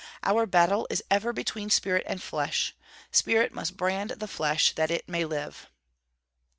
Our 0.23 0.47
battle 0.47 0.87
is 0.89 1.03
ever 1.11 1.31
between 1.31 1.69
spirit 1.69 2.03
and 2.07 2.23
flesh. 2.23 2.73
Spirit 3.11 3.53
must 3.53 3.77
brand 3.77 4.09
the 4.09 4.27
flesh, 4.27 4.73
that 4.73 4.89
it 4.89 5.07
may 5.07 5.25
live.' 5.25 5.69